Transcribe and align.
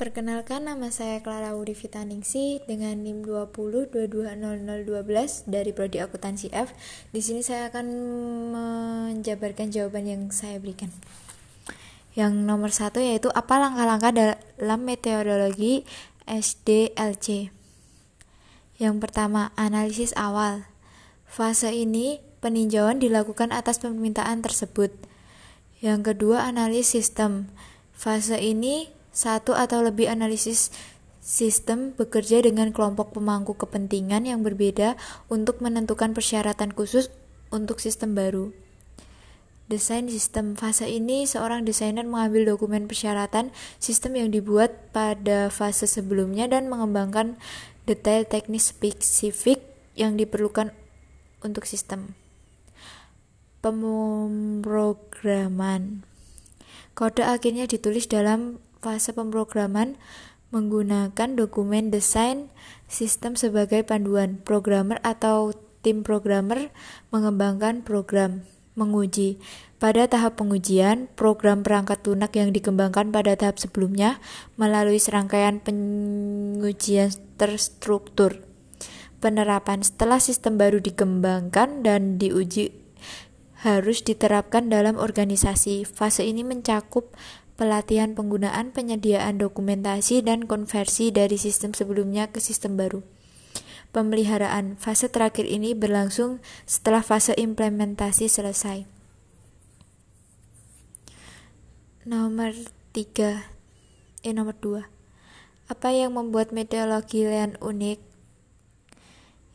Perkenalkan 0.00 0.64
nama 0.64 0.88
saya 0.88 1.20
Clara 1.20 1.52
Wuri 1.52 1.76
Vitaningsi 1.76 2.64
dengan 2.64 3.04
NIM 3.04 3.28
20220012 3.28 5.44
dari 5.44 5.70
Prodi 5.76 6.00
Akuntansi 6.00 6.48
F. 6.48 6.72
Di 7.12 7.20
sini 7.20 7.44
saya 7.44 7.68
akan 7.68 7.86
menjabarkan 8.56 9.68
jawaban 9.68 10.08
yang 10.08 10.22
saya 10.32 10.56
berikan. 10.56 10.88
Yang 12.16 12.40
nomor 12.40 12.72
satu 12.72 13.04
yaitu 13.04 13.28
apa 13.36 13.60
langkah-langkah 13.60 14.16
dalam 14.16 14.80
metodologi 14.80 15.84
SDLC. 16.24 17.52
Yang 18.80 18.96
pertama, 18.96 19.52
analisis 19.60 20.16
awal. 20.16 20.72
Fase 21.28 21.68
ini 21.68 22.24
peninjauan 22.40 22.96
dilakukan 22.96 23.52
atas 23.52 23.76
permintaan 23.76 24.40
tersebut. 24.40 24.88
Yang 25.84 26.16
kedua, 26.16 26.48
analisis 26.48 26.96
sistem. 26.96 27.52
Fase 27.92 28.40
ini 28.40 29.01
satu 29.12 29.52
atau 29.52 29.84
lebih 29.84 30.08
analisis 30.08 30.72
sistem 31.22 31.94
bekerja 31.94 32.42
dengan 32.42 32.74
kelompok 32.74 33.14
pemangku 33.14 33.54
kepentingan 33.54 34.26
yang 34.26 34.42
berbeda 34.42 34.98
untuk 35.30 35.62
menentukan 35.62 36.10
persyaratan 36.16 36.74
khusus 36.74 37.14
untuk 37.54 37.78
sistem 37.78 38.18
baru. 38.18 38.50
Desain 39.70 40.10
sistem 40.10 40.58
fase 40.58 40.90
ini 40.90 41.22
seorang 41.24 41.64
desainer 41.64 42.04
mengambil 42.04 42.44
dokumen 42.52 42.90
persyaratan 42.90 43.54
sistem 43.78 44.18
yang 44.18 44.34
dibuat 44.34 44.90
pada 44.90 45.46
fase 45.48 45.86
sebelumnya 45.86 46.50
dan 46.50 46.66
mengembangkan 46.66 47.38
detail 47.86 48.26
teknis 48.26 48.74
spesifik 48.74 49.62
yang 49.94 50.18
diperlukan 50.18 50.74
untuk 51.46 51.70
sistem. 51.70 52.18
Pemrograman 53.62 56.02
Kode 56.92 57.24
akhirnya 57.24 57.64
ditulis 57.64 58.04
dalam 58.10 58.60
fase 58.82 59.14
pemrograman 59.14 59.94
menggunakan 60.52 61.38
dokumen 61.38 61.88
desain 61.88 62.52
sistem 62.90 63.38
sebagai 63.38 63.86
panduan. 63.86 64.42
Programmer 64.42 65.00
atau 65.00 65.56
tim 65.80 66.04
programmer 66.04 66.68
mengembangkan 67.14 67.80
program 67.80 68.44
menguji. 68.76 69.40
Pada 69.78 70.06
tahap 70.06 70.38
pengujian, 70.38 71.10
program 71.18 71.66
perangkat 71.66 72.06
lunak 72.06 72.38
yang 72.38 72.54
dikembangkan 72.54 73.10
pada 73.10 73.34
tahap 73.34 73.58
sebelumnya 73.58 74.22
melalui 74.54 75.02
serangkaian 75.02 75.58
pengujian 75.58 77.10
terstruktur. 77.34 78.46
Penerapan 79.18 79.82
setelah 79.82 80.18
sistem 80.18 80.58
baru 80.58 80.82
dikembangkan 80.82 81.82
dan 81.82 82.18
diuji 82.18 82.81
harus 83.62 84.02
diterapkan 84.02 84.66
dalam 84.66 84.98
organisasi. 84.98 85.86
Fase 85.86 86.26
ini 86.26 86.42
mencakup 86.42 87.14
pelatihan 87.54 88.18
penggunaan, 88.18 88.74
penyediaan 88.74 89.38
dokumentasi, 89.38 90.26
dan 90.26 90.50
konversi 90.50 91.14
dari 91.14 91.38
sistem 91.38 91.70
sebelumnya 91.70 92.26
ke 92.34 92.42
sistem 92.42 92.74
baru. 92.74 93.06
Pemeliharaan 93.94 94.80
fase 94.82 95.06
terakhir 95.06 95.46
ini 95.46 95.78
berlangsung 95.78 96.42
setelah 96.66 97.06
fase 97.06 97.38
implementasi 97.38 98.26
selesai. 98.26 98.88
Nomor 102.02 102.50
3 102.90 103.46
eh 104.26 104.34
nomor 104.34 104.58
2. 104.58 105.70
Apa 105.70 105.94
yang 105.94 106.18
membuat 106.18 106.50
metodologi 106.50 107.22
Lean 107.22 107.54
unik? 107.62 108.11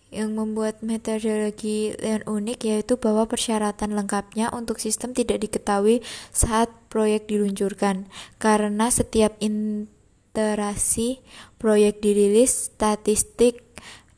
Yang 0.08 0.30
membuat 0.40 0.80
metodologi 0.88 1.92
yang 2.00 2.24
unik 2.24 2.60
yaitu 2.64 2.96
bahwa 2.96 3.28
persyaratan 3.28 3.92
lengkapnya 3.92 4.48
untuk 4.56 4.80
sistem 4.80 5.12
tidak 5.12 5.44
diketahui 5.44 6.00
saat 6.32 6.72
proyek 6.88 7.28
diluncurkan, 7.28 8.08
karena 8.40 8.88
setiap 8.88 9.36
interaksi 9.44 11.20
proyek 11.60 12.00
dirilis, 12.00 12.72
statistik, 12.72 13.68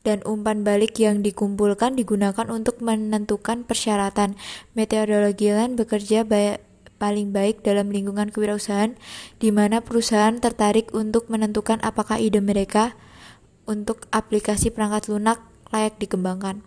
dan 0.00 0.24
umpan 0.24 0.64
balik 0.64 0.96
yang 0.96 1.20
dikumpulkan 1.20 1.98
digunakan 1.98 2.46
untuk 2.48 2.80
menentukan 2.80 3.68
persyaratan. 3.68 4.38
Metodologi 4.72 5.52
lain 5.52 5.76
bekerja 5.76 6.24
baik, 6.24 6.64
paling 6.96 7.34
baik 7.34 7.66
dalam 7.66 7.92
lingkungan 7.92 8.32
kewirausahaan, 8.32 8.96
di 9.42 9.50
mana 9.52 9.84
perusahaan 9.84 10.38
tertarik 10.38 10.94
untuk 10.96 11.28
menentukan 11.28 11.82
apakah 11.84 12.16
ide 12.16 12.40
mereka 12.40 12.96
untuk 13.68 14.08
aplikasi 14.14 14.72
perangkat 14.72 15.12
lunak 15.12 15.49
layak 15.70 15.98
dikembangkan. 15.98 16.62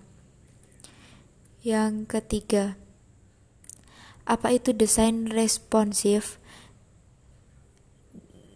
Yang 1.63 2.11
ketiga, 2.11 2.75
apa 4.23 4.55
itu 4.55 4.71
desain 4.75 5.27
responsif? 5.31 6.39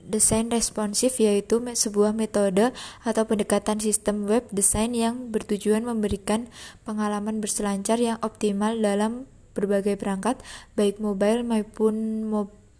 Desain 0.07 0.47
responsif 0.47 1.19
yaitu 1.19 1.59
sebuah 1.59 2.15
metode 2.15 2.71
atau 3.03 3.23
pendekatan 3.27 3.83
sistem 3.83 4.23
web 4.23 4.47
desain 4.55 4.95
yang 4.95 5.35
bertujuan 5.35 5.83
memberikan 5.83 6.47
pengalaman 6.87 7.43
berselancar 7.43 7.99
yang 7.99 8.15
optimal 8.23 8.71
dalam 8.79 9.27
berbagai 9.51 9.99
perangkat, 9.99 10.39
baik 10.79 11.03
mobile 11.03 11.43
maupun 11.43 12.23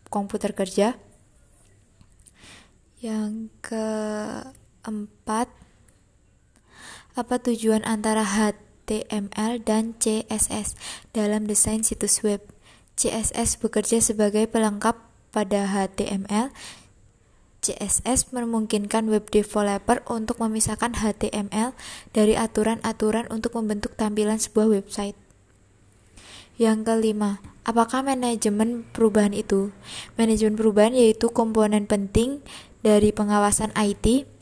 komputer 0.08 0.56
kerja. 0.56 0.96
Yang 3.04 3.52
keempat, 3.60 5.52
apa 7.18 7.42
tujuan 7.42 7.82
antara 7.82 8.22
HTML 8.22 9.58
dan 9.66 9.98
CSS 9.98 10.78
dalam 11.18 11.50
desain 11.50 11.82
situs 11.82 12.22
web? 12.22 12.46
CSS 12.94 13.58
bekerja 13.58 13.98
sebagai 13.98 14.46
pelengkap 14.46 15.02
pada 15.34 15.66
HTML. 15.66 16.54
CSS 17.58 18.32
memungkinkan 18.32 19.10
web 19.10 19.28
developer 19.34 20.06
untuk 20.08 20.38
memisahkan 20.38 20.94
HTML 21.02 21.74
dari 22.14 22.38
aturan-aturan 22.38 23.26
untuk 23.34 23.58
membentuk 23.58 23.98
tampilan 23.98 24.38
sebuah 24.38 24.78
website. 24.78 25.18
Yang 26.62 26.86
kelima, 26.86 27.42
apakah 27.66 28.06
manajemen 28.06 28.86
perubahan 28.94 29.34
itu? 29.34 29.74
Manajemen 30.22 30.58
perubahan 30.58 30.94
yaitu 30.94 31.34
komponen 31.34 31.90
penting 31.90 32.46
dari 32.86 33.10
pengawasan 33.10 33.74
IT 33.78 34.37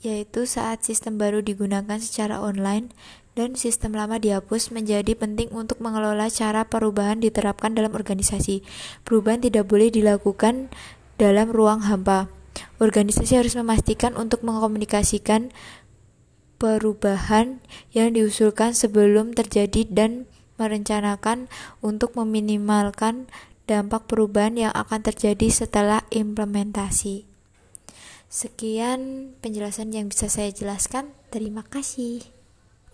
yaitu 0.00 0.44
saat 0.44 0.84
sistem 0.84 1.16
baru 1.16 1.40
digunakan 1.40 1.96
secara 1.96 2.40
online 2.40 2.92
dan 3.36 3.52
sistem 3.52 3.92
lama 3.92 4.16
dihapus 4.16 4.72
menjadi 4.72 5.12
penting 5.12 5.52
untuk 5.52 5.78
mengelola 5.84 6.32
cara 6.32 6.64
perubahan 6.64 7.20
diterapkan 7.20 7.76
dalam 7.76 7.92
organisasi. 7.92 8.64
Perubahan 9.04 9.44
tidak 9.44 9.68
boleh 9.68 9.92
dilakukan 9.92 10.72
dalam 11.20 11.52
ruang 11.52 11.84
hampa. 11.84 12.32
Organisasi 12.80 13.36
harus 13.36 13.52
memastikan 13.52 14.16
untuk 14.16 14.40
mengkomunikasikan 14.40 15.52
perubahan 16.56 17.60
yang 17.92 18.16
diusulkan 18.16 18.72
sebelum 18.72 19.36
terjadi 19.36 19.84
dan 19.84 20.24
merencanakan 20.56 21.52
untuk 21.84 22.16
meminimalkan 22.16 23.28
dampak 23.68 24.08
perubahan 24.08 24.56
yang 24.56 24.72
akan 24.72 25.04
terjadi 25.04 25.52
setelah 25.52 26.08
implementasi. 26.08 27.35
Sekian 28.26 29.32
penjelasan 29.38 29.94
yang 29.94 30.10
bisa 30.10 30.26
saya 30.26 30.50
jelaskan. 30.50 31.14
Terima 31.30 31.62
kasih. 31.62 32.35